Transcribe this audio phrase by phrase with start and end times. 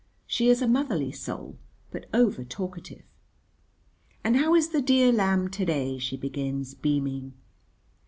[0.25, 1.59] She is a motherly soul,
[1.91, 3.03] but over talkative.
[4.23, 7.33] "And how is the dear lamb to day?" she begins, beaming.